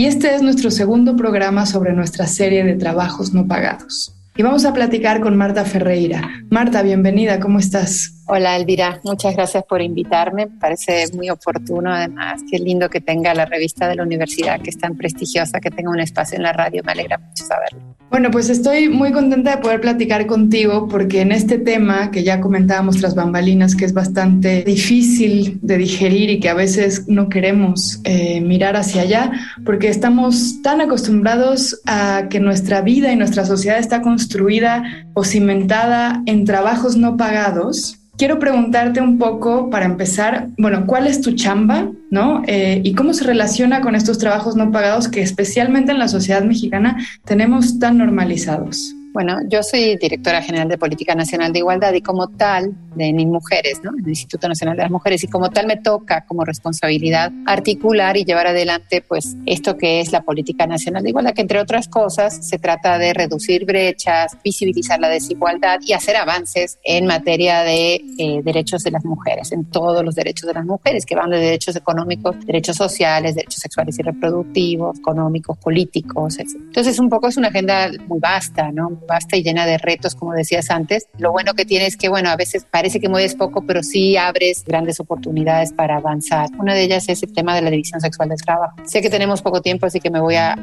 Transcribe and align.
y 0.00 0.06
este 0.06 0.34
es 0.34 0.40
nuestro 0.40 0.70
segundo 0.70 1.14
programa 1.14 1.66
sobre 1.66 1.92
nuestra 1.92 2.26
serie 2.26 2.64
de 2.64 2.74
trabajos 2.74 3.34
no 3.34 3.46
pagados. 3.46 4.14
Y 4.34 4.42
vamos 4.42 4.64
a 4.64 4.72
platicar 4.72 5.20
con 5.20 5.36
Marta 5.36 5.66
Ferreira. 5.66 6.26
Marta, 6.48 6.80
bienvenida, 6.80 7.38
¿cómo 7.38 7.58
estás? 7.58 8.19
Hola 8.32 8.56
Elvira, 8.56 9.00
muchas 9.02 9.34
gracias 9.34 9.64
por 9.64 9.82
invitarme. 9.82 10.46
Me 10.46 10.52
parece 10.60 11.04
muy 11.14 11.30
oportuno 11.30 11.92
además. 11.92 12.42
Qué 12.48 12.60
lindo 12.60 12.88
que 12.88 13.00
tenga 13.00 13.34
la 13.34 13.44
revista 13.44 13.88
de 13.88 13.96
la 13.96 14.04
universidad, 14.04 14.60
que 14.60 14.70
es 14.70 14.78
tan 14.78 14.96
prestigiosa, 14.96 15.58
que 15.58 15.72
tenga 15.72 15.90
un 15.90 15.98
espacio 15.98 16.36
en 16.36 16.44
la 16.44 16.52
radio. 16.52 16.80
Me 16.84 16.92
alegra 16.92 17.18
mucho 17.18 17.44
saberlo. 17.44 17.80
Bueno, 18.08 18.30
pues 18.30 18.48
estoy 18.48 18.88
muy 18.88 19.10
contenta 19.10 19.56
de 19.56 19.62
poder 19.62 19.80
platicar 19.80 20.26
contigo 20.26 20.86
porque 20.86 21.22
en 21.22 21.32
este 21.32 21.58
tema 21.58 22.12
que 22.12 22.22
ya 22.22 22.40
comentábamos 22.40 22.98
tras 22.98 23.16
bambalinas, 23.16 23.74
que 23.74 23.84
es 23.84 23.92
bastante 23.92 24.62
difícil 24.62 25.58
de 25.60 25.78
digerir 25.78 26.30
y 26.30 26.38
que 26.38 26.50
a 26.50 26.54
veces 26.54 27.08
no 27.08 27.28
queremos 27.28 28.00
eh, 28.04 28.40
mirar 28.40 28.76
hacia 28.76 29.02
allá, 29.02 29.32
porque 29.64 29.88
estamos 29.88 30.62
tan 30.62 30.80
acostumbrados 30.80 31.80
a 31.84 32.28
que 32.30 32.38
nuestra 32.38 32.80
vida 32.80 33.12
y 33.12 33.16
nuestra 33.16 33.44
sociedad 33.44 33.80
está 33.80 34.02
construida 34.02 34.84
o 35.14 35.24
cimentada 35.24 36.22
en 36.26 36.44
trabajos 36.44 36.96
no 36.96 37.16
pagados 37.16 37.99
quiero 38.20 38.38
preguntarte 38.38 39.00
un 39.00 39.16
poco 39.16 39.70
para 39.70 39.86
empezar, 39.86 40.48
bueno, 40.58 40.84
¿cuál 40.86 41.06
es 41.06 41.22
tu 41.22 41.32
chamba, 41.32 41.90
no? 42.10 42.42
Eh, 42.46 42.82
y 42.84 42.92
cómo 42.92 43.14
se 43.14 43.24
relaciona 43.24 43.80
con 43.80 43.94
estos 43.94 44.18
trabajos 44.18 44.56
no 44.56 44.70
pagados 44.70 45.08
que 45.08 45.22
especialmente 45.22 45.90
en 45.92 45.98
la 45.98 46.06
sociedad 46.06 46.42
mexicana 46.42 46.98
tenemos 47.24 47.78
tan 47.78 47.96
normalizados. 47.96 48.94
Bueno, 49.12 49.38
yo 49.48 49.62
soy 49.64 49.96
directora 49.96 50.40
general 50.40 50.68
de 50.68 50.78
Política 50.78 51.16
Nacional 51.16 51.52
de 51.52 51.58
Igualdad 51.58 51.92
y 51.94 52.00
como 52.00 52.28
tal, 52.28 52.74
de 52.94 53.12
NIN 53.12 53.30
Mujeres, 53.30 53.80
¿no? 53.82 53.90
el 53.98 54.08
Instituto 54.08 54.48
Nacional 54.48 54.76
de 54.76 54.82
las 54.82 54.90
Mujeres, 54.90 55.24
y 55.24 55.28
como 55.28 55.50
tal 55.50 55.66
me 55.66 55.76
toca 55.76 56.24
como 56.26 56.44
responsabilidad 56.44 57.32
articular 57.46 58.16
y 58.16 58.24
llevar 58.24 58.46
adelante 58.46 59.02
pues 59.06 59.36
esto 59.46 59.76
que 59.76 60.00
es 60.00 60.12
la 60.12 60.22
Política 60.22 60.66
Nacional 60.66 61.02
de 61.02 61.10
Igualdad, 61.10 61.34
que 61.34 61.42
entre 61.42 61.60
otras 61.60 61.88
cosas 61.88 62.46
se 62.46 62.58
trata 62.58 62.98
de 62.98 63.12
reducir 63.12 63.64
brechas, 63.64 64.36
visibilizar 64.44 65.00
la 65.00 65.08
desigualdad 65.08 65.80
y 65.84 65.92
hacer 65.92 66.16
avances 66.16 66.78
en 66.84 67.06
materia 67.06 67.62
de 67.62 67.94
eh, 68.18 68.40
derechos 68.44 68.84
de 68.84 68.92
las 68.92 69.04
mujeres, 69.04 69.50
en 69.50 69.64
todos 69.64 70.04
los 70.04 70.14
derechos 70.14 70.46
de 70.46 70.54
las 70.54 70.64
mujeres, 70.64 71.04
que 71.04 71.16
van 71.16 71.30
de 71.30 71.38
derechos 71.38 71.74
económicos, 71.74 72.36
derechos 72.46 72.76
sociales, 72.76 73.34
derechos 73.34 73.60
sexuales 73.60 73.98
y 73.98 74.02
reproductivos, 74.02 74.98
económicos, 74.98 75.58
políticos, 75.58 76.38
etc. 76.38 76.50
Entonces 76.54 76.98
un 77.00 77.08
poco 77.08 77.26
es 77.26 77.36
una 77.36 77.48
agenda 77.48 77.90
muy 78.06 78.20
vasta, 78.20 78.70
¿no? 78.70 78.99
Vasta 79.06 79.36
y 79.36 79.42
llena 79.42 79.66
de 79.66 79.78
retos, 79.78 80.14
como 80.14 80.32
decías 80.32 80.70
antes. 80.70 81.06
Lo 81.18 81.32
bueno 81.32 81.54
que 81.54 81.64
tiene 81.64 81.86
es 81.86 81.96
que, 81.96 82.08
bueno, 82.08 82.30
a 82.30 82.36
veces 82.36 82.66
parece 82.70 83.00
que 83.00 83.08
mueves 83.08 83.34
poco, 83.34 83.62
pero 83.62 83.82
sí 83.82 84.16
abres 84.16 84.64
grandes 84.64 85.00
oportunidades 85.00 85.72
para 85.72 85.96
avanzar. 85.96 86.48
Una 86.58 86.74
de 86.74 86.82
ellas 86.82 87.08
es 87.08 87.22
el 87.22 87.32
tema 87.32 87.54
de 87.54 87.62
la 87.62 87.70
división 87.70 88.00
sexual 88.00 88.28
del 88.28 88.40
trabajo. 88.40 88.76
Sé 88.84 89.02
que 89.02 89.10
tenemos 89.10 89.42
poco 89.42 89.60
tiempo, 89.60 89.86
así 89.86 90.00
que 90.00 90.10
me 90.10 90.20
voy 90.20 90.36
a, 90.36 90.56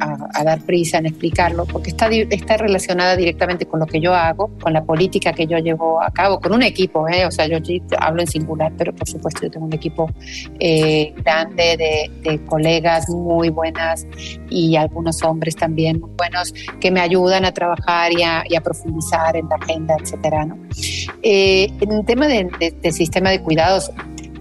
dar 0.44 0.62
prisa 0.62 1.00
en 1.00 1.08
explicarlo, 1.08 1.66
porque 1.66 1.90
está, 1.90 2.08
está 2.08 2.58
relacionada 2.58 3.16
directamente 3.16 3.66
con 3.66 3.80
lo 3.80 3.86
que 3.86 4.00
yo 4.00 4.14
hago, 4.14 4.50
con 4.62 4.72
la 4.72 4.84
política 4.84 5.34
que 5.34 5.46
yo 5.46 5.58
llevo 5.58 6.02
a 6.02 6.12
cabo, 6.12 6.40
con 6.40 6.54
un 6.54 6.64
equipo, 6.64 7.08
¿eh? 7.10 7.26
o 7.26 7.32
sea, 7.32 7.48
yo 7.48 7.58
hablo 8.00 8.22
en 8.22 8.28
singular, 8.28 8.72
pero 8.78 8.94
por 8.94 9.08
supuesto 9.08 9.42
yo 9.44 9.52
tengo 9.52 9.66
un 9.66 9.74
equipo 9.74 10.10
eh, 10.60 11.14
grande 11.24 11.76
de, 11.78 12.12
de 12.22 12.46
colegas 12.46 13.10
muy 13.10 13.50
buenas 13.50 14.06
y 14.50 14.76
algunos 14.76 15.22
hombres 15.24 15.56
también 15.56 16.00
muy 16.00 16.12
buenos 16.18 16.54
que 16.80 16.92
me 16.92 17.02
ayudan 17.02 17.46
a 17.46 17.52
trabajar 17.52 18.12
y 18.14 18.24
y 18.48 18.56
a 18.56 18.62
profundizar 18.62 19.36
en 19.36 19.48
la 19.50 19.56
agenda, 19.56 19.96
etcétera. 20.02 20.46
¿no? 20.46 20.58
Eh, 21.24 21.72
en 21.82 21.92
el 21.92 22.06
tema 22.06 22.28
del 22.28 22.50
sistema 22.92 23.30
de 23.30 23.42
cuidados, 23.42 23.92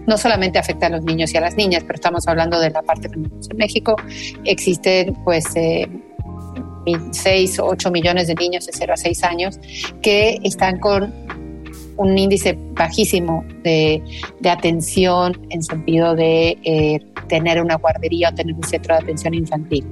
no 0.05 0.17
solamente 0.17 0.57
afecta 0.57 0.87
a 0.87 0.89
los 0.89 1.03
niños 1.03 1.33
y 1.33 1.37
a 1.37 1.41
las 1.41 1.55
niñas, 1.55 1.83
pero 1.83 1.95
estamos 1.95 2.27
hablando 2.27 2.59
de 2.59 2.69
la 2.69 2.81
parte 2.81 3.09
que 3.09 3.15
en 3.19 3.57
México. 3.57 3.95
Existen, 4.45 5.13
pues, 5.23 5.45
eh, 5.55 5.87
6 7.11 7.59
o 7.59 7.65
8 7.67 7.91
millones 7.91 8.27
de 8.27 8.35
niños 8.35 8.65
de 8.65 8.71
0 8.73 8.93
a 8.93 8.97
6 8.97 9.23
años 9.23 9.59
que 10.01 10.39
están 10.43 10.79
con 10.79 11.26
un 11.97 12.17
índice 12.17 12.57
bajísimo 12.73 13.43
de, 13.63 14.01
atención 14.49 15.45
en 15.49 15.61
sentido 15.61 16.15
de 16.15 16.57
eh, 16.63 16.99
tener 17.27 17.61
una 17.61 17.75
guardería 17.75 18.29
o 18.29 18.33
tener 18.33 18.55
un 18.55 18.63
centro 18.63 18.95
de 18.95 19.01
atención 19.01 19.33
infantil. 19.33 19.85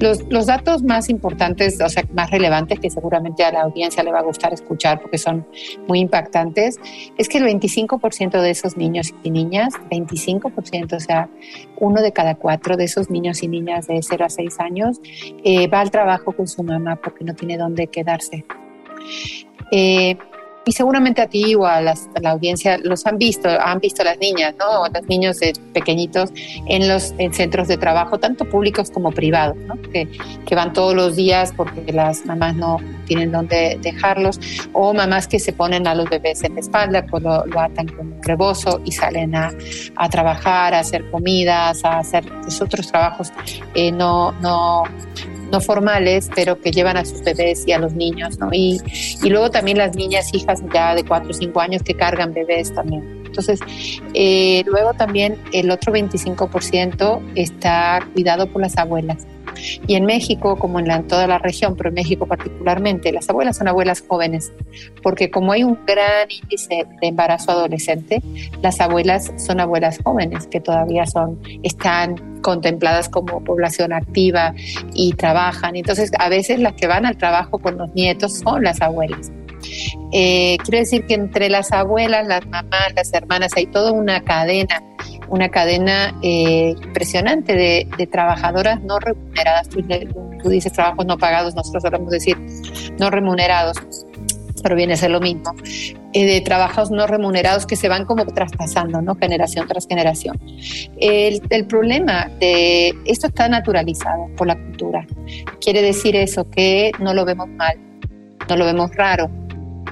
Los, 0.00 0.46
datos 0.46 0.82
más 0.82 1.08
importantes, 1.08 1.80
o 1.80 1.88
sea, 1.88 2.04
más 2.12 2.30
relevantes, 2.30 2.78
que 2.80 2.90
seguramente 2.90 3.44
a 3.44 3.52
la 3.52 3.62
audiencia 3.62 4.02
le 4.02 4.12
va 4.12 4.20
a 4.20 4.22
gustar 4.22 4.52
escuchar 4.52 5.00
porque 5.00 5.18
son 5.18 5.46
muy 5.86 6.00
impactantes, 6.00 6.78
es 7.16 7.28
que 7.28 7.38
el 7.38 7.44
25% 7.44 8.40
de 8.40 8.50
esos 8.50 8.76
niños 8.76 9.14
y 9.22 9.30
niñas, 9.30 9.74
25%, 9.90 10.96
o 10.96 11.00
sea, 11.00 11.28
uno 11.78 12.02
de 12.02 12.12
cada 12.12 12.34
cuatro 12.34 12.76
de 12.76 12.84
esos 12.84 13.10
niños 13.10 13.42
y 13.42 13.48
niñas 13.48 13.86
de 13.86 14.02
0 14.02 14.24
a 14.24 14.28
6 14.28 14.60
años, 14.60 15.00
eh, 15.44 15.68
va 15.68 15.80
al 15.80 15.90
trabajo 15.90 16.32
con 16.32 16.46
su 16.46 16.62
mamá 16.62 16.96
porque 16.96 17.24
no 17.24 17.34
tiene 17.34 17.56
dónde 17.56 17.86
quedarse. 17.86 18.44
Eh, 19.72 20.16
y 20.68 20.72
seguramente 20.72 21.22
a 21.22 21.28
ti 21.28 21.54
o 21.54 21.64
a, 21.64 21.80
la 21.80 21.94
audiencia 22.24 22.76
los 22.78 23.06
han 23.06 23.18
visto, 23.18 23.48
han 23.48 23.78
visto 23.78 24.02
las 24.02 24.18
niñas, 24.18 24.52
¿no? 24.58 24.82
O 24.82 24.88
los 24.88 25.06
niños 25.06 25.38
pequeñitos 25.72 26.30
en 26.66 26.88
los 26.88 27.14
centros 27.32 27.68
de 27.68 27.76
trabajo, 27.76 28.18
tanto 28.18 28.44
públicos 28.44 28.90
como 28.90 29.12
privados, 29.12 29.56
¿no? 29.56 29.80
Que, 29.80 30.08
que, 30.44 30.54
van 30.56 30.72
todos 30.72 30.92
los 30.92 31.14
días 31.14 31.54
porque 31.56 31.92
las 31.92 32.26
mamás 32.26 32.56
no 32.56 32.78
tienen 33.06 33.30
dónde 33.30 33.78
dejarlos, 33.80 34.40
o 34.72 34.92
mamás 34.92 35.28
que 35.28 35.38
se 35.38 35.52
ponen 35.52 35.86
a 35.86 35.94
los 35.94 36.10
bebés 36.10 36.42
en 36.42 36.54
la 36.54 36.60
espalda, 36.60 37.06
pues 37.08 37.22
lo, 37.22 37.44
atan 37.60 37.86
con 37.86 38.14
un 38.14 38.22
rebozo 38.24 38.80
y 38.84 38.90
salen 38.90 39.36
a, 39.36 39.52
a, 39.94 40.08
trabajar, 40.08 40.74
a 40.74 40.80
hacer 40.80 41.08
comidas, 41.12 41.84
a 41.84 41.98
hacer 41.98 42.24
pues, 42.42 42.60
otros 42.60 42.88
trabajos 42.90 43.32
eh, 43.74 43.92
no, 43.92 44.32
no, 44.40 44.82
no 45.50 45.60
formales, 45.60 46.30
pero 46.34 46.60
que 46.60 46.70
llevan 46.70 46.96
a 46.96 47.04
sus 47.04 47.22
bebés 47.22 47.64
y 47.66 47.72
a 47.72 47.78
los 47.78 47.92
niños, 47.92 48.38
¿no? 48.38 48.50
Y, 48.52 48.80
y 49.22 49.28
luego 49.28 49.50
también 49.50 49.78
las 49.78 49.94
niñas, 49.96 50.32
hijas 50.32 50.62
ya 50.72 50.94
de 50.94 51.04
4 51.04 51.30
o 51.30 51.32
5 51.32 51.60
años 51.60 51.82
que 51.82 51.94
cargan 51.94 52.32
bebés 52.32 52.74
también. 52.74 53.22
Entonces, 53.26 53.60
eh, 54.14 54.62
luego 54.66 54.94
también 54.94 55.36
el 55.52 55.70
otro 55.70 55.92
25% 55.92 57.20
está 57.34 58.06
cuidado 58.14 58.46
por 58.46 58.62
las 58.62 58.78
abuelas. 58.78 59.26
Y 59.86 59.94
en 59.94 60.04
México, 60.04 60.56
como 60.56 60.80
en, 60.80 61.06
toda 61.06 61.26
la 61.26 61.38
región, 61.38 61.76
pero 61.76 61.88
en 61.88 61.94
México 61.94 62.26
particularmente, 62.26 63.12
las 63.12 63.28
abuelas 63.28 63.56
son 63.56 63.68
abuelas 63.68 64.04
jóvenes, 64.06 64.52
porque 65.02 65.30
como 65.30 65.52
hay 65.52 65.64
un 65.64 65.78
gran 65.86 66.30
índice 66.30 66.86
de 67.00 67.06
embarazo 67.06 67.52
adolescente, 67.52 68.22
las 68.62 68.80
abuelas 68.80 69.32
son 69.36 69.60
abuelas 69.60 69.98
jóvenes 70.02 70.46
que 70.46 70.60
todavía 70.60 71.06
son, 71.06 71.40
están 71.62 72.40
contempladas 72.40 73.08
como 73.08 73.42
población 73.42 73.92
activa 73.92 74.54
y 74.94 75.12
trabajan. 75.14 75.76
Entonces, 75.76 76.10
a 76.18 76.28
veces 76.28 76.60
las 76.60 76.74
que 76.74 76.86
van 76.86 77.06
al 77.06 77.16
trabajo 77.16 77.58
con 77.58 77.76
los 77.76 77.92
nietos 77.94 78.38
son 78.38 78.62
las 78.62 78.80
abuelas. 78.80 79.32
Eh, 80.12 80.56
quiero 80.62 80.78
decir 80.78 81.06
que 81.06 81.14
entre 81.14 81.48
las 81.48 81.72
abuelas, 81.72 82.26
las 82.26 82.46
mamás, 82.46 82.92
las 82.94 83.12
hermanas, 83.12 83.52
hay 83.56 83.66
toda 83.66 83.92
una 83.92 84.22
cadena 84.22 84.82
una 85.28 85.48
cadena 85.48 86.14
eh, 86.22 86.74
impresionante 86.82 87.54
de, 87.54 88.06
trabajadoras 88.06 88.82
no 88.82 88.98
remuneradas. 88.98 89.68
Tú, 89.68 89.82
dices 90.48 90.72
trabajos 90.72 91.06
no 91.06 91.18
pagados, 91.18 91.54
nosotros 91.54 91.82
solemos 91.82 92.10
decir 92.10 92.36
no 92.98 93.10
remunerados, 93.10 93.76
pero 94.62 94.76
viene 94.76 94.94
a 94.94 94.96
ser 94.96 95.10
lo 95.10 95.20
mismo, 95.20 95.54
eh, 96.12 96.24
de 96.24 96.40
trabajos 96.40 96.90
no 96.90 97.06
remunerados 97.06 97.66
que 97.66 97.76
se 97.76 97.88
van 97.88 98.04
como 98.04 98.24
traspasando, 98.26 99.02
¿no? 99.02 99.16
Generación 99.16 99.66
tras 99.66 99.86
generación. 99.86 100.40
El, 100.98 101.66
problema 101.66 102.30
de 102.38 102.94
esto 103.04 103.26
está 103.26 103.48
naturalizado 103.48 104.28
por 104.36 104.46
la 104.46 104.56
cultura. 104.56 105.06
Quiere 105.60 105.82
decir 105.82 106.14
eso, 106.16 106.48
que 106.48 106.92
no 107.00 107.12
lo 107.12 107.24
vemos 107.24 107.48
mal, 107.48 107.76
no 108.48 108.56
lo 108.56 108.64
vemos 108.64 108.94
raro, 108.94 109.30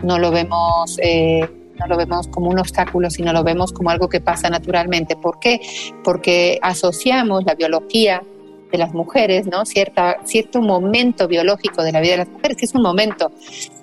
no 0.02 0.18
lo 0.18 0.30
vemos... 0.30 0.98
Eh, 1.02 1.48
no 1.78 1.86
lo 1.86 1.96
vemos 1.96 2.28
como 2.28 2.48
un 2.48 2.58
obstáculo, 2.58 3.10
sino 3.10 3.32
lo 3.32 3.42
vemos 3.44 3.72
como 3.72 3.90
algo 3.90 4.08
que 4.08 4.20
pasa 4.20 4.48
naturalmente. 4.50 5.16
¿Por 5.16 5.38
qué? 5.38 5.60
Porque 6.02 6.58
asociamos 6.62 7.44
la 7.44 7.54
biología 7.54 8.22
de 8.70 8.78
las 8.78 8.92
mujeres, 8.92 9.46
¿no? 9.46 9.64
Cierta, 9.64 10.18
cierto 10.24 10.60
momento 10.60 11.28
biológico 11.28 11.82
de 11.82 11.92
la 11.92 12.00
vida 12.00 12.12
de 12.12 12.18
las 12.18 12.28
mujeres, 12.28 12.56
que 12.56 12.64
es 12.64 12.74
un 12.74 12.82
momento 12.82 13.30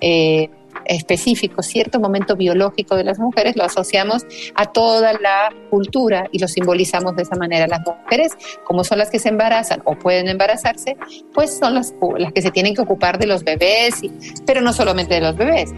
eh, 0.00 0.50
específico, 0.84 1.62
cierto 1.62 2.00
momento 2.00 2.36
biológico 2.36 2.96
de 2.96 3.04
las 3.04 3.18
mujeres, 3.18 3.56
lo 3.56 3.64
asociamos 3.64 4.24
a 4.54 4.66
toda 4.66 5.12
la 5.14 5.52
cultura 5.70 6.28
y 6.32 6.38
lo 6.38 6.48
simbolizamos 6.48 7.16
de 7.16 7.22
esa 7.22 7.36
manera. 7.36 7.66
Las 7.66 7.80
mujeres, 7.86 8.32
como 8.64 8.84
son 8.84 8.98
las 8.98 9.10
que 9.10 9.18
se 9.18 9.28
embarazan 9.28 9.82
o 9.84 9.94
pueden 9.96 10.28
embarazarse, 10.28 10.96
pues 11.32 11.56
son 11.56 11.74
las, 11.74 11.94
las 12.18 12.32
que 12.32 12.42
se 12.42 12.50
tienen 12.50 12.74
que 12.74 12.82
ocupar 12.82 13.18
de 13.18 13.26
los 13.26 13.44
bebés, 13.44 14.02
pero 14.46 14.60
no 14.60 14.72
solamente 14.72 15.14
de 15.14 15.20
los 15.20 15.36
bebés. 15.36 15.72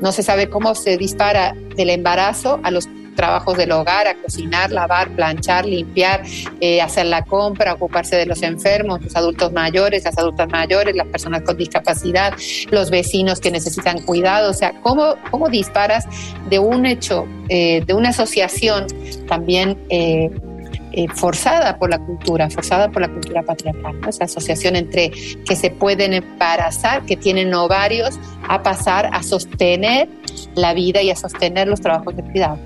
No 0.00 0.12
se 0.12 0.22
sabe 0.22 0.48
cómo 0.48 0.74
se 0.74 0.96
dispara 0.96 1.54
del 1.76 1.90
embarazo 1.90 2.60
a 2.62 2.70
los 2.70 2.88
trabajos 3.18 3.56
del 3.56 3.72
hogar, 3.72 4.06
a 4.06 4.14
cocinar, 4.14 4.70
lavar, 4.70 5.10
planchar, 5.10 5.66
limpiar, 5.66 6.22
eh, 6.60 6.80
hacer 6.80 7.06
la 7.06 7.24
compra, 7.24 7.74
ocuparse 7.74 8.14
de 8.14 8.26
los 8.26 8.42
enfermos, 8.42 9.02
los 9.02 9.16
adultos 9.16 9.52
mayores, 9.52 10.04
las 10.04 10.16
adultas 10.16 10.48
mayores, 10.48 10.94
las 10.94 11.08
personas 11.08 11.42
con 11.42 11.56
discapacidad, 11.56 12.32
los 12.70 12.90
vecinos 12.90 13.40
que 13.40 13.50
necesitan 13.50 14.02
cuidado. 14.02 14.50
O 14.50 14.54
sea, 14.54 14.72
¿cómo, 14.82 15.16
cómo 15.32 15.48
disparas 15.48 16.06
de 16.48 16.60
un 16.60 16.86
hecho, 16.86 17.26
eh, 17.48 17.82
de 17.84 17.92
una 17.92 18.10
asociación 18.10 18.86
también 19.26 19.76
eh, 19.90 20.30
eh, 20.92 21.06
forzada 21.14 21.78
por 21.78 21.90
la 21.90 21.98
cultura, 21.98 22.48
forzada 22.50 22.90
por 22.90 23.02
la 23.02 23.08
cultura 23.08 23.42
patriarcal, 23.42 23.96
esa 24.08 24.24
asociación 24.24 24.76
entre 24.76 25.10
que 25.10 25.56
se 25.56 25.70
pueden 25.70 26.14
embarazar, 26.14 27.04
que 27.04 27.16
tienen 27.16 27.52
ovarios, 27.54 28.18
a 28.48 28.62
pasar 28.62 29.10
a 29.12 29.22
sostener 29.22 30.08
la 30.54 30.74
vida 30.74 31.02
y 31.02 31.10
a 31.10 31.16
sostener 31.16 31.68
los 31.68 31.80
trabajos 31.80 32.16
de 32.16 32.22
cuidado. 32.22 32.58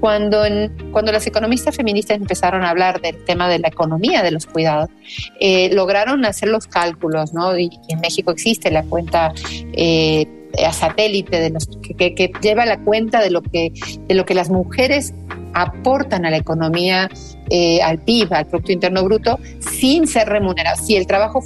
Cuando, 0.00 0.42
cuando 0.92 1.12
las 1.12 1.26
economistas 1.26 1.76
feministas 1.76 2.16
empezaron 2.16 2.62
a 2.62 2.70
hablar 2.70 3.00
del 3.00 3.22
tema 3.24 3.48
de 3.48 3.58
la 3.58 3.68
economía 3.68 4.22
de 4.22 4.30
los 4.30 4.46
cuidados, 4.46 4.90
eh, 5.40 5.70
lograron 5.74 6.24
hacer 6.24 6.48
los 6.48 6.66
cálculos, 6.66 7.32
¿no? 7.32 7.58
y, 7.58 7.70
en 7.88 8.00
México 8.00 8.30
existe 8.30 8.70
la 8.70 8.82
cuenta 8.82 9.32
eh, 9.72 10.26
a 10.64 10.72
satélite 10.72 11.40
de 11.40 11.50
los, 11.50 11.66
que, 11.66 12.14
que, 12.14 12.30
lleva 12.40 12.64
la 12.66 12.78
cuenta 12.78 13.20
de 13.20 13.30
lo 13.30 13.42
que, 13.42 13.72
de 14.06 14.14
lo 14.14 14.24
que 14.24 14.34
las 14.34 14.50
mujeres 14.50 15.12
aportan 15.54 16.26
a 16.26 16.30
la 16.30 16.36
economía, 16.36 17.08
eh, 17.50 17.82
al 17.82 17.98
PIB, 17.98 18.32
al 18.32 18.46
Producto 18.46 18.72
Interno 18.72 19.04
Bruto, 19.04 19.38
sin 19.60 20.06
ser 20.06 20.28
remuneradas. 20.28 20.86
Si 20.86 20.96
el 20.96 21.06
trabajo 21.06 21.42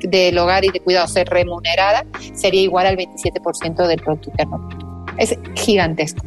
del 0.00 0.36
hogar 0.38 0.64
y 0.64 0.70
de 0.70 0.80
cuidado 0.80 1.08
se 1.08 1.24
remunerada, 1.24 2.04
sería 2.34 2.62
igual 2.62 2.86
al 2.86 2.96
27% 2.96 3.86
del 3.86 4.00
Producto 4.00 4.30
Interno 4.30 4.58
Bruto. 4.58 5.06
Es 5.18 5.38
gigantesco. 5.54 6.24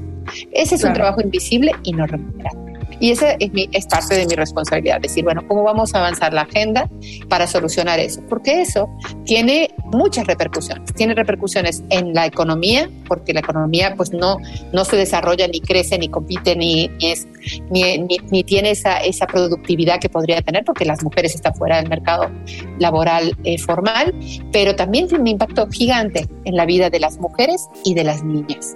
Ese 0.51 0.75
es 0.75 0.83
un 0.83 0.93
trabajo 0.93 1.21
invisible 1.21 1.71
y 1.83 1.93
no 1.93 2.05
remunerado. 2.05 2.66
Y 2.99 3.11
esa 3.11 3.31
es, 3.33 3.51
mi, 3.53 3.69
es 3.71 3.85
parte 3.85 4.15
de 4.15 4.25
mi 4.25 4.35
responsabilidad, 4.35 4.99
decir, 5.01 5.23
bueno, 5.23 5.45
¿cómo 5.47 5.63
vamos 5.63 5.93
a 5.93 5.99
avanzar 5.99 6.33
la 6.33 6.41
agenda 6.41 6.89
para 7.29 7.47
solucionar 7.47 7.99
eso? 7.99 8.21
Porque 8.27 8.61
eso 8.61 8.89
tiene 9.25 9.73
muchas 9.85 10.25
repercusiones. 10.27 10.93
Tiene 10.93 11.13
repercusiones 11.13 11.83
en 11.89 12.13
la 12.13 12.25
economía, 12.25 12.89
porque 13.07 13.33
la 13.33 13.41
economía 13.41 13.93
pues 13.95 14.11
no, 14.11 14.37
no 14.73 14.85
se 14.85 14.95
desarrolla, 14.95 15.47
ni 15.47 15.61
crece, 15.61 15.97
ni 15.97 16.09
compite, 16.09 16.55
ni, 16.55 16.89
es, 16.99 17.27
ni, 17.69 17.97
ni, 17.99 18.43
tiene 18.43 18.71
esa, 18.71 18.97
esa 18.99 19.27
productividad 19.27 19.99
que 19.99 20.09
podría 20.09 20.41
tener, 20.41 20.63
porque 20.65 20.85
las 20.85 21.03
mujeres 21.03 21.35
están 21.35 21.53
fuera 21.55 21.77
del 21.77 21.89
mercado 21.89 22.31
laboral 22.79 23.35
eh, 23.43 23.57
formal, 23.57 24.13
pero 24.51 24.75
también 24.75 25.07
tiene 25.07 25.21
un 25.21 25.27
impacto 25.27 25.67
gigante 25.69 26.27
en 26.45 26.55
la 26.55 26.65
vida 26.65 26.89
de 26.89 26.99
las 26.99 27.19
mujeres 27.19 27.67
y 27.83 27.93
de 27.93 28.03
las 28.03 28.23
niñas. 28.23 28.75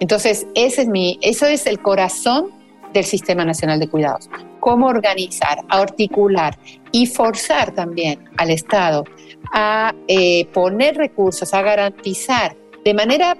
Entonces, 0.00 0.46
ese 0.54 0.82
es 0.82 0.88
mi, 0.88 1.18
eso 1.22 1.46
es 1.46 1.66
el 1.66 1.80
corazón 1.80 2.55
del 2.92 3.04
Sistema 3.04 3.44
Nacional 3.44 3.78
de 3.78 3.88
Cuidados. 3.88 4.28
Cómo 4.60 4.86
organizar, 4.86 5.58
articular 5.68 6.58
y 6.92 7.06
forzar 7.06 7.72
también 7.72 8.24
al 8.36 8.50
Estado 8.50 9.04
a 9.52 9.94
eh, 10.08 10.46
poner 10.46 10.96
recursos, 10.96 11.52
a 11.54 11.62
garantizar 11.62 12.56
de 12.84 12.94
manera, 12.94 13.36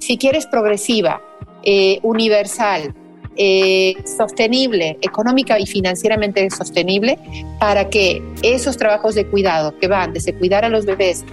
si 0.00 0.18
quieres, 0.18 0.46
progresiva, 0.46 1.20
eh, 1.62 1.98
universal, 2.02 2.94
eh, 3.36 3.94
sostenible, 4.04 4.98
económica 5.00 5.60
y 5.60 5.66
financieramente 5.66 6.50
sostenible, 6.50 7.18
para 7.60 7.88
que 7.88 8.20
esos 8.42 8.76
trabajos 8.76 9.14
de 9.14 9.28
cuidado 9.28 9.78
que 9.78 9.86
van 9.86 10.12
desde 10.12 10.34
cuidar 10.34 10.64
a 10.64 10.68
los 10.68 10.84
bebés 10.84 11.24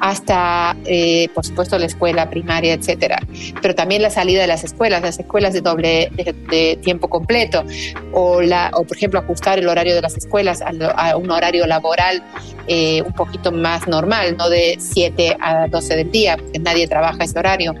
hasta, 0.00 0.76
eh, 0.84 1.28
por 1.34 1.44
supuesto, 1.44 1.78
la 1.78 1.86
escuela 1.86 2.28
primaria, 2.30 2.74
etcétera. 2.74 3.20
Pero 3.60 3.74
también 3.74 4.02
la 4.02 4.10
salida 4.10 4.40
de 4.40 4.46
las 4.46 4.64
escuelas, 4.64 5.02
las 5.02 5.18
escuelas 5.18 5.54
de 5.54 5.60
doble 5.60 6.10
de, 6.14 6.78
tiempo 6.82 7.08
completo, 7.08 7.64
o, 8.12 8.40
la, 8.40 8.70
o 8.74 8.84
por 8.84 8.96
ejemplo 8.96 9.20
ajustar 9.20 9.58
el 9.58 9.68
horario 9.68 9.94
de 9.94 10.02
las 10.02 10.16
escuelas 10.16 10.62
a, 10.62 11.16
un 11.16 11.30
horario 11.30 11.66
laboral 11.66 12.22
eh, 12.66 13.02
un 13.02 13.12
poquito 13.12 13.52
más 13.52 13.86
normal, 13.86 14.36
no 14.36 14.48
de 14.48 14.76
7 14.78 15.36
a 15.40 15.68
12 15.68 15.96
del 15.96 16.10
día, 16.10 16.36
porque 16.36 16.58
nadie 16.58 16.88
trabaja 16.88 17.24
ese 17.24 17.38
horario. 17.38 17.74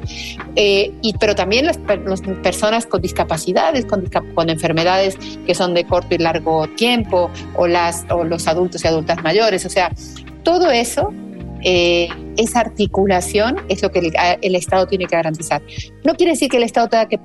Eh, 0.56 0.92
y, 1.02 1.14
pero 1.18 1.34
también 1.34 1.66
las, 1.66 1.78
personas 2.42 2.86
con 2.86 3.02
discapacidades, 3.02 3.86
con, 3.86 4.08
con 4.34 4.50
enfermedades 4.50 5.16
que 5.46 5.54
son 5.54 5.74
de 5.74 5.84
corto 5.84 6.14
y 6.14 6.18
largo 6.18 6.68
tiempo, 6.68 7.30
o, 7.56 7.66
las, 7.66 8.04
o 8.10 8.24
los 8.24 8.46
adultos 8.46 8.84
y 8.84 8.88
adultas 8.88 9.22
mayores. 9.22 9.64
O 9.64 9.70
sea, 9.70 9.90
todo 10.42 10.70
eso 10.70 11.12
eh, 11.64 12.08
esa 12.36 12.60
articulación 12.60 13.56
es 13.68 13.82
lo 13.82 13.90
que 13.90 14.12
el, 14.42 14.54
Estado 14.54 14.86
tiene 14.86 15.06
que 15.06 15.16
garantizar. 15.16 15.62
No 16.04 16.14
quiere 16.14 16.32
decir 16.32 16.48
que 16.48 16.58
el 16.58 16.62
Estado 16.62 16.88
tenga 16.88 17.08
que, 17.08 17.18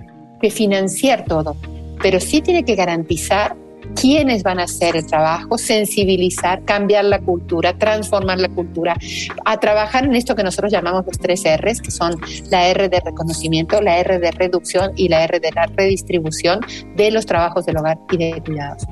financiar 0.49 1.25
todo, 1.25 1.57
pero 2.01 2.21
sí 2.21 2.41
tiene 2.41 2.63
que 2.63 2.75
garantizar 2.75 3.57
quiénes 3.99 4.41
van 4.41 4.61
a 4.61 4.63
hacer 4.63 4.95
el 4.95 5.05
trabajo, 5.05 5.57
sensibilizar, 5.57 6.63
cambiar 6.63 7.03
la 7.03 7.19
cultura, 7.19 7.77
transformar 7.77 8.39
la 8.39 8.47
cultura, 8.47 8.95
a 9.43 9.59
trabajar 9.59 10.05
en 10.05 10.15
esto 10.15 10.35
que 10.35 10.43
nosotros 10.43 10.71
llamamos 10.71 11.05
los 11.05 11.19
tres 11.19 11.43
R's, 11.43 11.81
que 11.81 11.91
son 11.91 12.15
la 12.49 12.69
R 12.69 12.87
de 12.87 13.01
reconocimiento, 13.01 13.81
la 13.81 13.99
R 13.99 14.19
de 14.19 14.31
reducción 14.31 14.93
y 14.95 15.09
la 15.09 15.25
R 15.25 15.41
de 15.41 15.51
la 15.51 15.65
redistribución 15.65 16.61
de 16.95 17.11
los 17.11 17.25
trabajos 17.25 17.65
del 17.65 17.75
hogar 17.75 17.97
y 18.11 18.17
de 18.17 18.41
cuidados. 18.41 18.83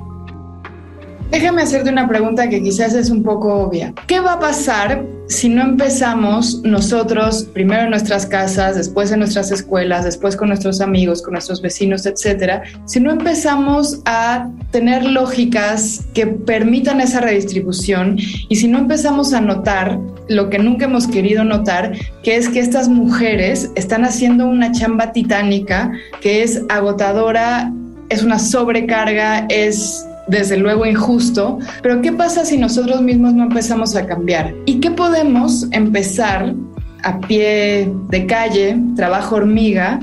Déjame 1.30 1.62
hacerte 1.62 1.90
una 1.90 2.08
pregunta 2.08 2.48
que 2.48 2.62
quizás 2.62 2.94
es 2.94 3.10
un 3.10 3.22
poco 3.22 3.52
obvia. 3.52 3.92
¿Qué 4.06 4.18
va 4.18 4.34
a 4.34 4.40
pasar 4.40 5.04
si 5.28 5.50
no 5.50 5.62
empezamos 5.62 6.62
nosotros, 6.64 7.46
primero 7.52 7.82
en 7.82 7.90
nuestras 7.90 8.24
casas, 8.24 8.76
después 8.76 9.12
en 9.12 9.18
nuestras 9.18 9.50
escuelas, 9.50 10.06
después 10.06 10.36
con 10.36 10.48
nuestros 10.48 10.80
amigos, 10.80 11.20
con 11.20 11.34
nuestros 11.34 11.60
vecinos, 11.60 12.06
etcétera, 12.06 12.62
si 12.86 12.98
no 12.98 13.10
empezamos 13.10 14.00
a 14.06 14.48
tener 14.70 15.04
lógicas 15.04 16.06
que 16.14 16.26
permitan 16.26 17.02
esa 17.02 17.20
redistribución 17.20 18.16
y 18.48 18.56
si 18.56 18.66
no 18.66 18.78
empezamos 18.78 19.34
a 19.34 19.42
notar 19.42 19.98
lo 20.28 20.48
que 20.48 20.58
nunca 20.58 20.86
hemos 20.86 21.06
querido 21.06 21.44
notar, 21.44 21.92
que 22.22 22.36
es 22.36 22.48
que 22.48 22.60
estas 22.60 22.88
mujeres 22.88 23.70
están 23.74 24.04
haciendo 24.04 24.46
una 24.46 24.72
chamba 24.72 25.12
titánica 25.12 25.92
que 26.22 26.42
es 26.42 26.62
agotadora, 26.70 27.70
es 28.08 28.22
una 28.22 28.38
sobrecarga, 28.38 29.46
es 29.50 30.06
desde 30.28 30.56
luego 30.56 30.86
injusto, 30.86 31.58
pero 31.82 32.00
¿qué 32.02 32.12
pasa 32.12 32.44
si 32.44 32.58
nosotros 32.58 33.02
mismos 33.02 33.34
no 33.34 33.44
empezamos 33.44 33.96
a 33.96 34.06
cambiar? 34.06 34.54
¿Y 34.66 34.80
qué 34.80 34.90
podemos 34.90 35.66
empezar 35.72 36.54
a 37.02 37.18
pie 37.20 37.90
de 38.08 38.26
calle, 38.26 38.78
trabajo 38.96 39.36
hormiga, 39.36 40.00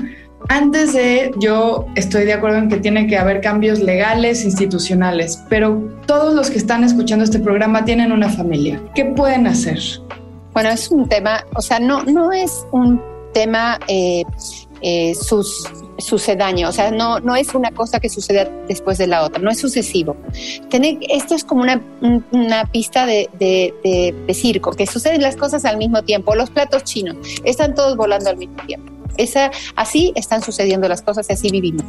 antes 0.48 0.92
de, 0.92 1.32
yo 1.38 1.86
estoy 1.96 2.24
de 2.24 2.32
acuerdo 2.32 2.58
en 2.58 2.68
que 2.68 2.76
tiene 2.76 3.06
que 3.08 3.18
haber 3.18 3.40
cambios 3.40 3.80
legales, 3.80 4.44
institucionales, 4.44 5.42
pero 5.48 5.98
todos 6.06 6.34
los 6.34 6.50
que 6.50 6.58
están 6.58 6.84
escuchando 6.84 7.24
este 7.24 7.40
programa 7.40 7.84
tienen 7.84 8.12
una 8.12 8.28
familia. 8.28 8.80
¿Qué 8.94 9.06
pueden 9.06 9.46
hacer? 9.48 9.78
Bueno, 10.52 10.70
es 10.70 10.90
un 10.90 11.08
tema, 11.08 11.44
o 11.54 11.60
sea, 11.60 11.80
no, 11.80 12.04
no 12.04 12.32
es 12.32 12.64
un 12.70 13.02
tema 13.34 13.78
eh, 13.88 14.22
eh, 14.82 15.14
sus, 15.14 15.64
o 16.68 16.72
sea, 16.72 16.90
no, 16.90 17.20
no 17.20 17.36
es 17.36 17.54
una 17.54 17.70
cosa 17.70 18.00
que 18.00 18.08
suceda 18.08 18.48
después 18.68 18.98
de 18.98 19.06
la 19.06 19.24
otra, 19.24 19.40
no 19.40 19.50
es 19.50 19.58
sucesivo. 19.58 20.16
esto 21.08 21.34
es 21.34 21.44
como 21.44 21.62
una, 21.62 21.80
una 22.32 22.64
pista 22.66 23.06
de, 23.06 23.28
de, 23.38 24.14
de 24.26 24.34
circo, 24.34 24.72
que 24.72 24.86
suceden 24.86 25.22
las 25.22 25.36
cosas 25.36 25.64
al 25.64 25.76
mismo 25.78 26.02
tiempo, 26.02 26.34
los 26.34 26.50
platos 26.50 26.84
chinos, 26.84 27.16
están 27.44 27.74
todos 27.74 27.96
volando 27.96 28.30
al 28.30 28.36
mismo 28.36 28.56
tiempo. 28.66 28.95
Esa, 29.16 29.50
así 29.74 30.12
están 30.14 30.42
sucediendo 30.42 30.88
las 30.88 31.02
cosas 31.02 31.28
y 31.30 31.32
así 31.32 31.50
vivimos. 31.50 31.84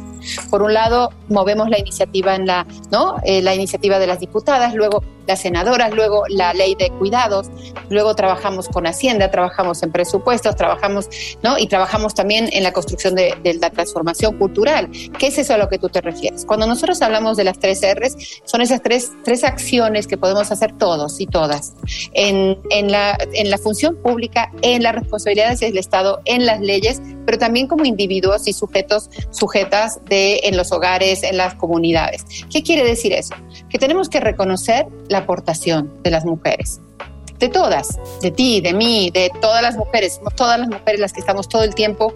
Por 0.50 0.62
un 0.62 0.74
lado, 0.74 1.10
movemos 1.28 1.68
la 1.68 1.78
iniciativa 1.78 2.34
en 2.34 2.46
la, 2.46 2.66
¿no? 2.90 3.16
Eh, 3.24 3.42
la 3.42 3.54
iniciativa 3.54 3.98
de 3.98 4.06
las 4.06 4.20
diputadas, 4.20 4.74
luego 4.74 5.02
las 5.28 5.42
senadoras, 5.42 5.92
luego 5.92 6.24
la 6.28 6.54
ley 6.54 6.74
de 6.74 6.90
cuidados, 6.90 7.50
luego 7.90 8.14
trabajamos 8.14 8.66
con 8.66 8.86
Hacienda, 8.86 9.30
trabajamos 9.30 9.82
en 9.82 9.92
presupuestos, 9.92 10.56
trabajamos, 10.56 11.08
¿no? 11.42 11.58
Y 11.58 11.66
trabajamos 11.66 12.14
también 12.14 12.48
en 12.52 12.62
la 12.62 12.72
construcción 12.72 13.14
de, 13.14 13.34
la 13.60 13.70
transformación 13.70 14.38
cultural. 14.38 14.90
¿Qué 15.18 15.26
es 15.26 15.38
eso 15.38 15.54
a 15.54 15.58
lo 15.58 15.68
que 15.68 15.78
tú 15.78 15.90
te 15.90 16.00
refieres? 16.00 16.46
Cuando 16.46 16.66
nosotros 16.66 17.00
hablamos 17.02 17.36
de 17.36 17.44
las 17.44 17.58
tres 17.58 17.82
R's, 17.82 18.40
son 18.44 18.62
esas 18.62 18.82
tres, 18.82 19.12
tres 19.22 19.44
acciones 19.44 20.06
que 20.06 20.16
podemos 20.16 20.50
hacer 20.50 20.72
todos 20.78 21.20
y 21.20 21.26
todas 21.26 21.74
en, 22.14 22.58
en, 22.70 22.90
la, 22.90 23.18
en 23.34 23.50
la 23.50 23.58
función 23.58 23.96
pública, 23.96 24.50
en 24.62 24.82
las 24.82 24.94
responsabilidades 24.94 25.60
del 25.60 25.76
Estado, 25.76 26.20
en 26.24 26.46
las 26.46 26.60
leyes, 26.60 27.02
pero 27.28 27.36
también 27.36 27.66
como 27.66 27.84
individuos 27.84 28.48
y 28.48 28.54
sujetos, 28.54 29.10
sujetas 29.32 30.02
de, 30.06 30.40
en 30.44 30.56
los 30.56 30.72
hogares, 30.72 31.22
en 31.22 31.36
las 31.36 31.54
comunidades. 31.56 32.24
¿Qué 32.50 32.62
quiere 32.62 32.82
decir 32.82 33.12
eso? 33.12 33.34
Que 33.68 33.78
tenemos 33.78 34.08
que 34.08 34.18
reconocer 34.18 34.86
la 35.10 35.18
aportación 35.18 35.92
de 36.02 36.10
las 36.10 36.24
mujeres 36.24 36.80
de 37.38 37.50
todas, 37.50 37.98
de 38.22 38.30
ti, 38.30 38.62
de 38.62 38.72
mí, 38.72 39.10
de 39.12 39.30
todas 39.42 39.62
las 39.62 39.76
mujeres, 39.76 40.14
somos 40.14 40.34
todas 40.34 40.58
las 40.58 40.68
mujeres 40.68 41.00
las 41.00 41.12
que 41.12 41.20
estamos 41.20 41.48
todo 41.48 41.62
el 41.62 41.74
tiempo 41.74 42.14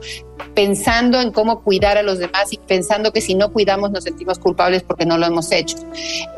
pensando 0.54 1.21
en 1.21 1.31
cómo 1.31 1.62
cuidar 1.62 1.99
a 1.99 2.02
los 2.02 2.19
demás 2.19 2.50
y 2.52 2.57
pensando 2.57 3.12
que 3.12 3.21
si 3.21 3.35
no 3.35 3.52
cuidamos 3.52 3.90
nos 3.90 4.04
sentimos 4.04 4.38
culpables 4.38 4.83
porque 4.83 5.04
no 5.04 5.19
lo 5.19 5.26
hemos 5.26 5.52
hecho. 5.52 5.76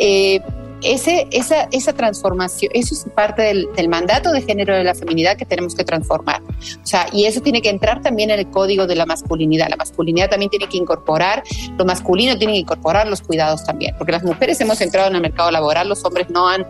Eh, 0.00 0.40
ese, 0.84 1.26
esa, 1.30 1.68
esa 1.72 1.92
transformación, 1.92 2.70
eso 2.74 2.94
es 2.94 3.06
parte 3.14 3.42
del, 3.42 3.88
mandato 3.88 4.32
de 4.32 4.42
género 4.42 4.74
de 4.74 4.84
la 4.84 4.94
feminidad 4.94 5.36
que 5.36 5.44
tenemos 5.44 5.74
que 5.74 5.84
transformar. 5.84 6.42
O 6.42 6.86
sea, 6.86 7.06
y 7.12 7.26
eso 7.26 7.40
tiene 7.40 7.62
que 7.62 7.68
entrar 7.68 8.02
también 8.02 8.30
en 8.30 8.40
el 8.40 8.50
código 8.50 8.86
de 8.86 8.96
la 8.96 9.06
masculinidad. 9.06 9.68
La 9.68 9.76
masculinidad 9.76 10.30
también 10.30 10.50
tiene 10.50 10.68
que 10.68 10.76
incorporar, 10.76 11.42
lo 11.76 11.84
masculino 11.84 12.36
tiene 12.38 12.54
que 12.54 12.60
incorporar 12.60 13.06
los 13.06 13.22
cuidados 13.22 13.64
también, 13.64 13.94
porque 13.96 14.12
las 14.12 14.24
mujeres 14.24 14.60
hemos 14.60 14.80
entrado 14.80 15.08
en 15.08 15.16
el 15.16 15.22
mercado 15.22 15.50
laboral, 15.50 15.88
los 15.88 16.04
hombres 16.04 16.28
no 16.30 16.48
han, 16.48 16.66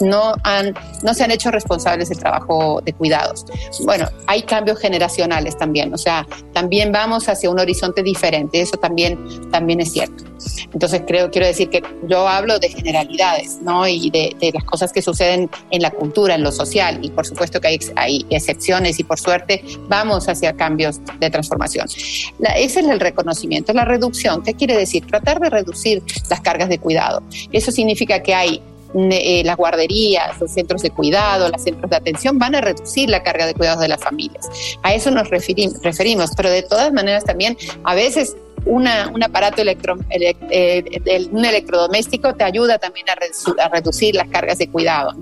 no 0.00 0.34
han, 0.44 0.74
no 1.02 1.14
se 1.14 1.24
han 1.24 1.30
hecho 1.30 1.50
responsables 1.50 2.08
del 2.08 2.18
trabajo 2.18 2.80
de 2.84 2.92
cuidados. 2.92 3.44
Bueno, 3.84 4.08
hay 4.26 4.42
cambios 4.42 4.78
generacionales 4.78 5.56
también, 5.56 5.92
o 5.92 5.98
sea, 5.98 6.26
también 6.52 6.92
vamos 6.92 7.28
hacia 7.28 7.50
un 7.50 7.58
horizonte 7.58 8.02
diferente, 8.02 8.60
eso 8.60 8.76
también, 8.76 9.50
también 9.50 9.80
es 9.80 9.92
cierto. 9.92 10.24
Entonces 10.72 11.02
creo, 11.06 11.30
quiero 11.30 11.46
decir 11.46 11.68
que 11.68 11.82
yo 12.08 12.28
hablo 12.28 12.58
de 12.58 12.68
generalidades, 12.68 13.49
¿no? 13.62 13.86
Y 13.86 14.10
de, 14.10 14.36
las 14.52 14.64
cosas 14.64 14.92
que 14.92 15.02
suceden 15.02 15.50
en 15.70 15.82
la 15.82 15.90
cultura, 15.90 16.34
en 16.34 16.42
lo 16.42 16.52
social, 16.52 16.98
y 17.02 17.10
por 17.10 17.26
supuesto 17.26 17.60
que 17.60 17.78
hay, 17.96 18.26
excepciones 18.30 18.98
y 19.00 19.04
por 19.04 19.18
suerte 19.18 19.62
vamos 19.88 20.28
hacia 20.28 20.54
cambios 20.54 21.00
de 21.18 21.30
transformación. 21.30 21.86
ese 21.86 22.80
es 22.80 22.86
el 22.86 23.00
reconocimiento, 23.00 23.72
la 23.72 23.84
reducción. 23.84 24.42
¿Qué 24.42 24.54
quiere 24.54 24.76
decir? 24.76 25.06
Tratar 25.06 25.40
de 25.40 25.50
reducir 25.50 26.02
las 26.28 26.40
cargas 26.40 26.68
de 26.68 26.78
cuidado. 26.78 27.22
Eso 27.52 27.70
significa 27.70 28.22
que 28.22 28.34
hay 28.34 28.62
eh, 28.92 29.42
las 29.44 29.56
guarderías, 29.56 30.40
los 30.40 30.50
centros 30.50 30.82
de 30.82 30.90
cuidado, 30.90 31.48
los 31.48 31.62
centros 31.62 31.88
de 31.90 31.96
atención 31.96 32.40
van 32.40 32.56
a 32.56 32.60
reducir 32.60 33.08
la 33.08 33.22
carga 33.22 33.46
de 33.46 33.54
cuidados 33.54 33.80
de 33.80 33.88
las 33.88 34.00
familias. 34.00 34.48
A 34.82 34.94
eso 34.94 35.12
nos 35.12 35.30
referimos, 35.30 36.30
pero 36.36 36.50
de 36.50 36.62
todas 36.62 36.92
maneras 36.92 37.24
también 37.24 37.56
a 37.84 37.94
veces 37.94 38.36
una, 38.66 39.10
un 39.12 39.22
aparato 39.22 39.62
electro, 39.62 39.96
eh, 40.10 41.28
un 41.30 41.44
electrodoméstico 41.44 42.34
te 42.34 42.44
ayuda 42.44 42.78
también 42.78 43.06
a, 43.08 43.68
reducir 43.68 44.14
las 44.14 44.28
cargas 44.28 44.58
de 44.58 44.68
cuidado, 44.68 45.12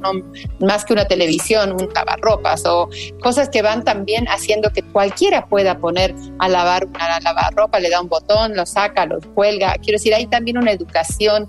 más 0.61 0.85
que 0.85 0.93
una 0.93 1.05
televisión, 1.07 1.73
un 1.73 1.89
lavarropas 1.95 2.65
o 2.67 2.89
cosas 3.21 3.49
que 3.49 3.63
van 3.63 3.85
también 3.85 4.27
haciendo 4.29 4.71
que 4.71 4.83
cualquiera 4.83 5.47
pueda 5.47 5.79
poner 5.79 6.15
a 6.39 6.49
lavar 6.49 6.87
una 6.87 7.21
lavarropa, 7.21 7.81
le 7.81 7.91
da 7.91 8.01
un 8.01 8.09
botón, 8.09 8.57
lo 8.57 8.67
saca, 8.67 9.07
lo 9.07 9.21
cuelga. 9.35 9.75
Quiero 9.75 9.99
decir, 9.99 10.15
hay 10.15 10.27
también 10.27 10.59
una 10.59 10.73
educación 10.73 11.49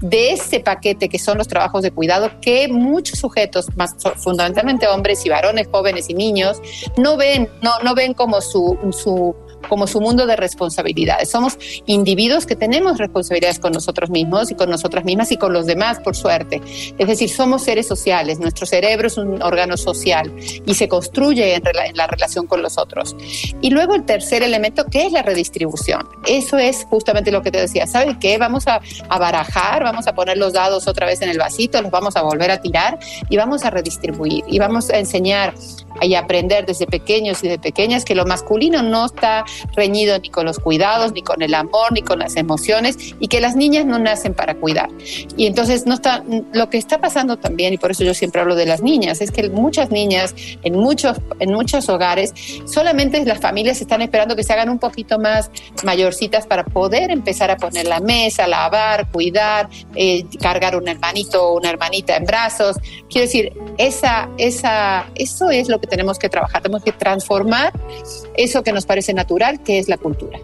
de 0.00 0.32
ese 0.32 0.60
paquete 0.60 1.08
que 1.08 1.18
son 1.18 1.36
los 1.38 1.46
trabajos 1.46 1.82
de 1.82 1.90
cuidado 1.90 2.30
que 2.40 2.68
muchos 2.68 3.18
sujetos, 3.18 3.66
más 3.76 3.94
fundamentalmente 4.16 4.86
hombres 4.88 5.24
y 5.26 5.28
varones, 5.28 5.68
jóvenes 5.70 6.08
y 6.08 6.14
niños, 6.14 6.60
no 6.96 7.16
ven, 7.16 7.48
no, 7.62 7.72
no 7.82 7.94
ven 7.94 8.14
como 8.14 8.40
su 8.40 8.78
como 9.68 9.86
su 9.86 10.00
mundo 10.00 10.26
de 10.26 10.36
responsabilidades. 10.36 11.30
Somos 11.30 11.58
individuos 11.86 12.46
que 12.46 12.56
tenemos 12.56 12.98
responsabilidades 12.98 13.58
con 13.58 13.72
nosotros 13.72 14.10
mismos 14.10 14.50
y 14.50 14.54
con 14.54 14.70
nosotras 14.70 15.04
mismas 15.04 15.32
y 15.32 15.36
con 15.36 15.52
los 15.52 15.66
demás, 15.66 15.98
por 16.00 16.16
suerte. 16.16 16.60
Es 16.98 17.08
decir, 17.08 17.30
somos 17.30 17.62
seres 17.62 17.86
sociales, 17.86 18.38
nuestro 18.40 18.66
cerebro 18.66 19.06
es 19.06 19.16
un 19.16 19.42
órgano 19.42 19.76
social 19.76 20.32
y 20.66 20.74
se 20.74 20.88
construye 20.88 21.54
en, 21.54 21.62
la 21.94 22.06
relación 22.06 22.46
con 22.46 22.62
los 22.62 22.78
otros. 22.78 23.16
Y 23.60 23.70
luego 23.70 23.94
el 23.94 24.04
tercer 24.04 24.42
elemento, 24.42 24.86
que 24.86 25.06
es 25.06 25.12
la 25.12 25.22
redistribución. 25.22 26.08
Eso 26.26 26.58
es 26.58 26.86
justamente 26.88 27.30
lo 27.30 27.42
que 27.42 27.50
te 27.50 27.60
decía. 27.60 27.86
¿Sabes 27.86 28.16
qué? 28.20 28.38
Vamos 28.38 28.66
a, 28.66 28.80
a 29.08 29.18
barajar, 29.18 29.82
vamos 29.82 30.06
a 30.06 30.14
poner 30.14 30.36
los 30.36 30.52
dados 30.52 30.88
otra 30.88 31.06
vez 31.06 31.22
en 31.22 31.28
el 31.28 31.38
vasito, 31.38 31.80
los 31.82 31.90
vamos 31.90 32.16
a 32.16 32.22
volver 32.22 32.50
a 32.50 32.60
tirar 32.60 32.98
y 33.28 33.36
vamos 33.36 33.64
a 33.64 33.70
redistribuir 33.70 34.44
y 34.46 34.58
vamos 34.58 34.90
a 34.90 34.98
enseñar 34.98 35.54
y 36.02 36.14
aprender 36.14 36.66
desde 36.66 36.86
pequeños 36.86 37.42
y 37.44 37.48
de 37.48 37.58
pequeñas 37.58 38.04
que 38.04 38.14
lo 38.14 38.24
masculino 38.24 38.82
no 38.82 39.06
está 39.06 39.44
reñido 39.74 40.18
ni 40.18 40.30
con 40.30 40.46
los 40.46 40.58
cuidados, 40.58 41.12
ni 41.12 41.22
con 41.22 41.42
el 41.42 41.54
amor, 41.54 41.92
ni 41.92 42.02
con 42.02 42.18
las 42.18 42.36
emociones 42.36 42.96
y 43.18 43.28
que 43.28 43.40
las 43.40 43.56
niñas 43.56 43.86
no 43.86 43.98
nacen 43.98 44.34
para 44.34 44.54
cuidar. 44.54 44.88
Y 45.36 45.46
entonces 45.46 45.86
no 45.86 45.94
está, 45.94 46.22
lo 46.52 46.70
que 46.70 46.78
está 46.78 47.00
pasando 47.00 47.36
también, 47.36 47.72
y 47.72 47.78
por 47.78 47.90
eso 47.90 48.04
yo 48.04 48.14
siempre 48.14 48.40
hablo 48.40 48.54
de 48.54 48.66
las 48.66 48.82
niñas, 48.82 49.20
es 49.20 49.30
que 49.30 49.48
muchas 49.48 49.90
niñas 49.90 50.34
en 50.62 50.76
muchos, 50.76 51.18
en 51.38 51.52
muchos 51.52 51.88
hogares 51.88 52.32
solamente 52.66 53.24
las 53.24 53.40
familias 53.40 53.80
están 53.80 54.02
esperando 54.02 54.36
que 54.36 54.44
se 54.44 54.52
hagan 54.52 54.68
un 54.68 54.78
poquito 54.78 55.18
más 55.18 55.50
mayorcitas 55.84 56.46
para 56.46 56.64
poder 56.64 57.10
empezar 57.10 57.50
a 57.50 57.56
poner 57.56 57.86
la 57.86 58.00
mesa, 58.00 58.46
lavar, 58.46 59.10
cuidar, 59.10 59.68
eh, 59.94 60.24
cargar 60.40 60.76
un 60.76 60.88
hermanito 60.88 61.48
o 61.48 61.56
una 61.56 61.70
hermanita 61.70 62.16
en 62.16 62.24
brazos. 62.24 62.76
Quiero 63.08 63.26
decir, 63.26 63.52
esa, 63.78 64.28
esa, 64.38 65.06
eso 65.14 65.50
es 65.50 65.68
lo 65.68 65.80
que 65.80 65.86
tenemos 65.86 66.18
que 66.18 66.28
trabajar, 66.28 66.62
tenemos 66.62 66.82
que 66.82 66.92
transformar 66.92 67.72
eso 68.34 68.62
que 68.62 68.72
nos 68.72 68.86
parece 68.86 69.12
natural, 69.14 69.39
que 69.64 69.78
es 69.78 69.88
la 69.88 69.96
cultura. 69.96 70.38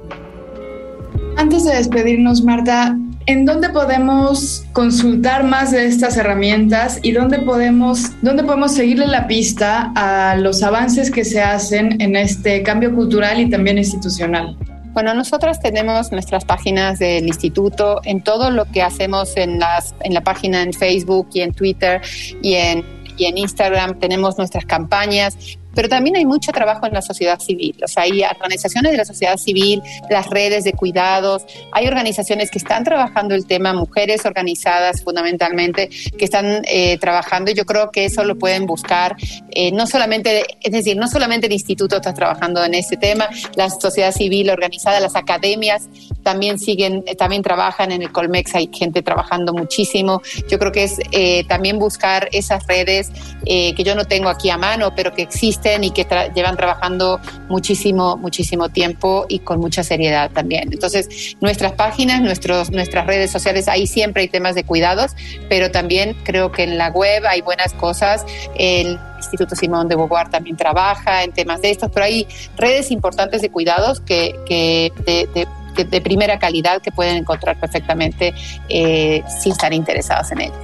Antes 1.36 1.64
de 1.64 1.74
despedirnos, 1.74 2.42
Marta, 2.42 2.96
¿en 3.26 3.44
dónde 3.44 3.68
podemos 3.68 4.64
consultar 4.72 5.44
más 5.44 5.70
de 5.70 5.86
estas 5.86 6.16
herramientas 6.16 6.98
y 7.02 7.12
dónde 7.12 7.40
podemos, 7.40 8.12
dónde 8.22 8.42
podemos 8.42 8.72
seguirle 8.72 9.06
la 9.06 9.26
pista 9.26 9.92
a 9.94 10.36
los 10.36 10.62
avances 10.62 11.10
que 11.10 11.24
se 11.24 11.42
hacen 11.42 12.00
en 12.00 12.16
este 12.16 12.62
cambio 12.62 12.94
cultural 12.94 13.38
y 13.38 13.50
también 13.50 13.76
institucional? 13.76 14.56
Bueno, 14.94 15.12
nosotras 15.12 15.60
tenemos 15.60 16.10
nuestras 16.10 16.46
páginas 16.46 16.98
del 16.98 17.26
instituto 17.26 18.00
en 18.04 18.22
todo 18.22 18.50
lo 18.50 18.64
que 18.64 18.80
hacemos 18.80 19.36
en, 19.36 19.58
las, 19.58 19.94
en 20.00 20.14
la 20.14 20.22
página 20.22 20.62
en 20.62 20.72
Facebook 20.72 21.28
y 21.34 21.42
en 21.42 21.52
Twitter 21.52 22.00
y 22.40 22.54
en, 22.54 22.82
y 23.18 23.26
en 23.26 23.36
Instagram. 23.36 23.98
Tenemos 23.98 24.38
nuestras 24.38 24.64
campañas 24.64 25.36
pero 25.76 25.90
también 25.90 26.16
hay 26.16 26.24
mucho 26.24 26.52
trabajo 26.52 26.86
en 26.86 26.94
la 26.94 27.02
sociedad 27.02 27.38
civil. 27.38 27.76
O 27.84 27.86
sea, 27.86 28.04
hay 28.04 28.22
organizaciones 28.22 28.92
de 28.92 28.98
la 28.98 29.04
sociedad 29.04 29.36
civil, 29.36 29.82
las 30.08 30.28
redes 30.30 30.64
de 30.64 30.72
cuidados, 30.72 31.44
hay 31.70 31.86
organizaciones 31.86 32.50
que 32.50 32.58
están 32.58 32.82
trabajando 32.82 33.34
el 33.34 33.46
tema, 33.46 33.74
mujeres 33.74 34.24
organizadas 34.24 35.02
fundamentalmente, 35.04 35.90
que 36.18 36.24
están 36.24 36.62
eh, 36.66 36.96
trabajando 36.98 37.52
yo 37.52 37.66
creo 37.66 37.90
que 37.90 38.06
eso 38.06 38.24
lo 38.24 38.38
pueden 38.38 38.64
buscar. 38.64 39.16
Eh, 39.50 39.70
no 39.70 39.86
solamente, 39.86 40.44
es 40.62 40.72
decir, 40.72 40.96
no 40.96 41.08
solamente 41.08 41.46
el 41.46 41.52
instituto 41.52 41.96
está 41.96 42.14
trabajando 42.14 42.64
en 42.64 42.72
este 42.72 42.96
tema, 42.96 43.28
la 43.54 43.68
sociedad 43.68 44.12
civil 44.12 44.48
organizada, 44.48 44.98
las 44.98 45.14
academias 45.14 45.88
también 46.22 46.58
siguen, 46.58 47.04
también 47.18 47.42
trabajan 47.42 47.92
en 47.92 48.00
el 48.00 48.10
Colmex, 48.12 48.54
hay 48.54 48.70
gente 48.72 49.02
trabajando 49.02 49.52
muchísimo. 49.52 50.22
Yo 50.48 50.58
creo 50.58 50.72
que 50.72 50.84
es 50.84 50.98
eh, 51.12 51.44
también 51.44 51.78
buscar 51.78 52.30
esas 52.32 52.66
redes 52.66 53.10
que 53.44 53.84
yo 53.84 53.94
no 53.94 54.06
tengo 54.06 54.28
aquí 54.28 54.50
a 54.50 54.56
mano, 54.56 54.92
pero 54.96 55.12
que 55.14 55.22
existen 55.22 55.65
y 55.82 55.90
que 55.90 56.06
llevan 56.34 56.56
trabajando 56.56 57.20
muchísimo, 57.48 58.16
muchísimo 58.16 58.68
tiempo 58.68 59.26
y 59.28 59.40
con 59.40 59.58
mucha 59.58 59.82
seriedad 59.82 60.30
también. 60.30 60.72
Entonces, 60.72 61.36
nuestras 61.40 61.72
páginas, 61.72 62.20
nuestros, 62.20 62.70
nuestras 62.70 63.06
redes 63.06 63.30
sociales, 63.30 63.68
ahí 63.68 63.86
siempre 63.86 64.22
hay 64.22 64.28
temas 64.28 64.54
de 64.54 64.64
cuidados, 64.64 65.16
pero 65.48 65.70
también 65.70 66.16
creo 66.24 66.52
que 66.52 66.62
en 66.62 66.78
la 66.78 66.90
web 66.90 67.24
hay 67.26 67.40
buenas 67.40 67.72
cosas. 67.74 68.24
El 68.56 68.98
Instituto 69.16 69.56
Simón 69.56 69.88
de 69.88 69.96
Beauvoir 69.96 70.30
también 70.30 70.56
trabaja 70.56 71.24
en 71.24 71.32
temas 71.32 71.60
de 71.62 71.70
estos, 71.70 71.90
pero 71.92 72.06
hay 72.06 72.26
redes 72.56 72.90
importantes 72.90 73.42
de 73.42 73.50
cuidados 73.50 74.00
que, 74.00 74.34
de, 74.48 76.00
primera 76.00 76.38
calidad 76.38 76.80
que 76.80 76.92
pueden 76.92 77.16
encontrar 77.16 77.58
perfectamente 77.58 78.32
eh, 78.68 79.22
si 79.42 79.50
están 79.50 79.72
interesados 79.72 80.30
en 80.32 80.42
ello. 80.42 80.54